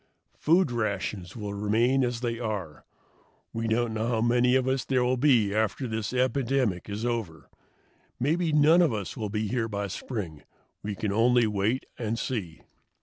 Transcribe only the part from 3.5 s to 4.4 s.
We don't know how